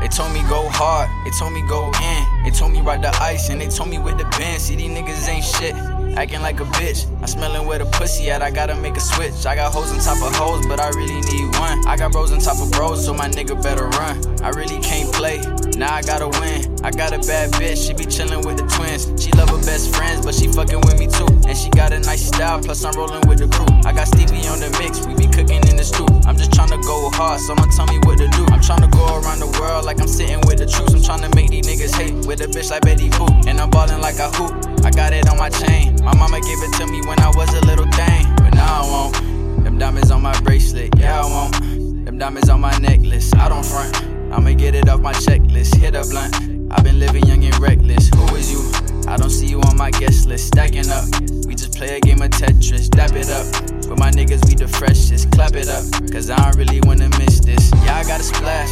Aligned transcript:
They 0.00 0.08
told 0.08 0.32
me 0.32 0.42
go 0.42 0.68
hard, 0.68 1.08
they 1.24 1.30
told 1.30 1.52
me 1.54 1.62
go 1.66 1.86
in. 1.86 2.44
They 2.44 2.50
told 2.50 2.72
me 2.72 2.82
ride 2.82 3.02
the 3.02 3.08
ice, 3.22 3.48
and 3.48 3.60
they 3.60 3.68
told 3.68 3.88
me 3.88 3.98
with 3.98 4.18
the 4.18 4.24
band. 4.38 4.60
See, 4.60 4.76
these 4.76 4.90
niggas 4.90 5.28
ain't 5.28 5.44
shit. 5.44 5.93
Acting 6.16 6.42
like 6.42 6.60
a 6.60 6.64
bitch. 6.64 7.10
I'm 7.20 7.26
smelling 7.26 7.66
where 7.66 7.78
the 7.78 7.86
pussy 7.86 8.30
at. 8.30 8.40
I 8.40 8.50
gotta 8.50 8.74
make 8.76 8.96
a 8.96 9.00
switch. 9.00 9.46
I 9.46 9.56
got 9.56 9.72
hoes 9.72 9.90
on 9.90 9.98
top 9.98 10.22
of 10.22 10.34
hoes, 10.36 10.64
but 10.66 10.78
I 10.78 10.88
really 10.90 11.20
need 11.20 11.58
one. 11.58 11.86
I 11.88 11.96
got 11.96 12.12
bros 12.12 12.30
on 12.30 12.38
top 12.38 12.60
of 12.62 12.70
bros, 12.70 13.04
so 13.04 13.12
my 13.12 13.28
nigga 13.28 13.60
better 13.60 13.86
run. 13.98 14.22
I 14.42 14.50
really 14.50 14.78
can't 14.80 15.12
play. 15.12 15.38
Now 15.76 15.92
I 15.94 16.02
gotta 16.02 16.28
win. 16.28 16.78
I 16.84 16.90
got 16.90 17.12
a 17.12 17.18
bad 17.26 17.50
bitch. 17.52 17.86
She 17.86 17.94
be 17.94 18.04
chillin' 18.04 18.46
with 18.46 18.58
the 18.58 18.66
twins. 18.76 19.10
She 19.20 19.32
love 19.32 19.50
her 19.50 19.58
best 19.66 19.94
friends, 19.96 20.24
but 20.24 20.34
she 20.34 20.46
fucking 20.46 20.80
with 20.86 20.98
me 20.98 21.08
too. 21.08 21.26
And 21.48 21.56
she 21.58 21.68
got 21.70 21.92
a 21.92 21.98
nice 21.98 22.26
style, 22.26 22.60
plus 22.62 22.84
I'm 22.84 22.94
rolling 22.94 23.26
with 23.26 23.38
the 23.38 23.48
crew. 23.48 23.66
I 23.84 23.92
got 23.92 24.06
Stevie 24.06 24.46
on 24.46 24.60
the 24.60 24.70
mix. 24.78 25.04
We 25.06 25.14
be 25.14 25.26
cooking 25.26 25.66
in 25.66 25.76
the 25.76 25.84
stew. 25.84 26.06
I'm 26.30 26.36
just 26.36 26.52
tryna 26.52 26.78
go 26.86 27.10
hard, 27.10 27.40
someone 27.40 27.70
tell 27.70 27.86
me 27.86 27.98
what 28.06 28.18
to 28.18 28.28
do. 28.28 28.46
I'm 28.54 28.62
tryna 28.62 28.90
go 28.92 29.02
around 29.18 29.40
the 29.40 29.50
world 29.58 29.84
like 29.84 30.00
I'm 30.00 30.08
sitting 30.08 30.40
with 30.46 30.58
the 30.58 30.66
troops. 30.66 30.94
I'm 30.94 31.02
tryna 31.02 31.34
make 31.34 31.50
these 31.50 31.66
niggas 31.66 31.94
hate 31.96 32.14
with 32.26 32.40
a 32.40 32.46
bitch 32.46 32.70
like 32.70 32.82
Betty 32.82 33.10
Boop. 33.10 33.46
And 33.46 33.60
I'm 33.60 33.70
ballin' 33.70 34.00
like 34.00 34.18
a 34.20 34.30
hoop. 34.30 34.83
Got 34.94 35.12
it 35.12 35.28
on 35.28 35.36
my 35.36 35.50
chain. 35.50 35.96
My 36.04 36.14
mama 36.14 36.40
gave 36.40 36.62
it 36.62 36.72
to 36.78 36.86
me 36.86 37.00
when 37.06 37.18
I 37.20 37.28
was 37.34 37.52
a 37.52 37.60
little 37.66 37.90
thing. 37.92 38.26
But 38.36 38.54
now 38.54 38.82
I 38.82 38.90
won't. 38.90 39.64
Them 39.64 39.78
diamonds 39.78 40.10
on 40.12 40.22
my 40.22 40.38
bracelet, 40.42 40.90
yeah, 40.96 41.20
I 41.20 41.26
won't. 41.26 42.04
Them 42.04 42.16
diamonds 42.18 42.48
on 42.48 42.60
my 42.60 42.76
necklace, 42.78 43.34
I 43.34 43.48
don't 43.48 43.64
front. 43.64 43.96
I'ma 44.32 44.52
get 44.52 44.74
it 44.74 44.88
off 44.88 45.00
my 45.00 45.12
checklist, 45.12 45.74
hit 45.74 45.96
a 45.96 46.02
blunt. 46.08 46.36
I've 46.70 46.84
been 46.84 47.00
living 47.00 47.26
young 47.26 47.44
and 47.44 47.58
reckless. 47.58 48.08
Who 48.14 48.36
is 48.36 48.52
you? 48.52 48.62
I 49.08 49.16
don't 49.16 49.30
see 49.30 49.46
you 49.46 49.60
on 49.62 49.76
my 49.76 49.90
guest 49.90 50.26
list. 50.26 50.48
Stacking 50.48 50.88
up, 50.90 51.04
we 51.46 51.54
just 51.54 51.76
play 51.76 51.96
a 51.96 52.00
game 52.00 52.22
of 52.22 52.30
Tetris. 52.30 52.88
Dap 52.88 53.12
it 53.14 53.30
up. 53.30 53.46
But 53.88 53.98
my 53.98 54.10
niggas, 54.10 54.46
we 54.48 54.54
the 54.54 54.68
freshest. 54.68 55.30
Clap 55.32 55.54
it 55.54 55.68
up, 55.68 55.84
cause 56.12 56.30
I 56.30 56.36
don't 56.36 56.56
really 56.56 56.80
wanna 56.82 57.08
miss 57.18 57.40
this. 57.40 57.72
Yeah, 57.84 57.96
I 57.96 58.04
got 58.04 58.20
a 58.20 58.24
splash, 58.24 58.70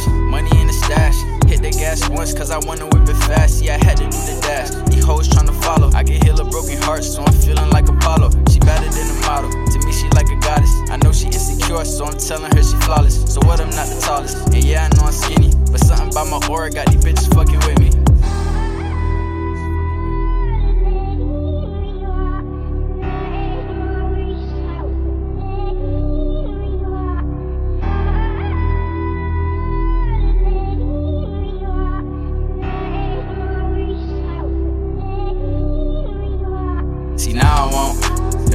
Hit 1.93 2.09
once, 2.09 2.33
cause 2.33 2.49
I 2.49 2.57
wanna 2.65 2.87
whip 2.87 3.07
it 3.07 3.15
fast. 3.27 3.61
Yeah, 3.61 3.77
I 3.79 3.85
had 3.85 3.97
to 3.97 4.05
do 4.05 4.17
the 4.17 4.39
dash. 4.41 4.69
These 4.89 5.03
hoes 5.05 5.29
tryna 5.29 5.53
follow. 5.63 5.91
I 5.93 6.03
can 6.03 6.19
heal 6.25 6.39
a 6.41 6.43
broken 6.43 6.81
heart, 6.81 7.03
so 7.03 7.23
I'm 7.23 7.33
feeling 7.33 7.69
like 7.69 7.87
Apollo. 7.87 8.31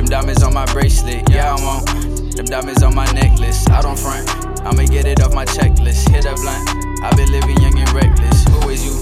Diamonds 0.08 0.42
on 0.42 0.54
my 0.54 0.64
bracelet, 0.72 1.28
yeah 1.28 1.54
I 1.54 1.60
won't. 1.60 2.34
Them 2.34 2.46
diamonds 2.46 2.82
on 2.82 2.94
my 2.94 3.10
necklace, 3.12 3.68
I 3.68 3.82
don't 3.82 3.98
front. 3.98 4.28
I'ma 4.64 4.84
get 4.86 5.06
it 5.06 5.20
off 5.22 5.34
my 5.34 5.44
checklist, 5.44 6.08
hit 6.08 6.24
a 6.24 6.34
blunt. 6.34 7.04
i 7.04 7.14
been 7.14 7.30
living 7.30 7.60
young 7.60 7.78
and 7.78 7.90
reckless. 7.92 8.44
Who 8.48 8.70
is 8.70 8.84
you? 8.84 8.94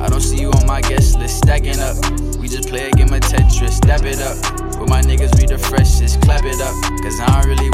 I 0.00 0.08
don't 0.08 0.22
see 0.22 0.40
you 0.40 0.50
on 0.52 0.66
my 0.66 0.80
guest 0.80 1.18
list. 1.18 1.38
Stacking 1.38 1.78
up, 1.80 1.96
we 2.38 2.48
just 2.48 2.68
play 2.68 2.88
a 2.88 2.92
game 2.92 3.12
of 3.12 3.20
Tetris. 3.20 3.80
Dap 3.80 4.04
it 4.04 4.20
up, 4.20 4.40
but 4.78 4.88
my 4.88 5.02
niggas 5.02 5.36
be 5.36 5.46
the 5.46 5.58
freshest. 5.58 6.22
Clap 6.22 6.44
it 6.44 6.60
up, 6.60 6.74
cause 7.02 7.20
I 7.20 7.42
don't 7.42 7.50
really 7.50 7.70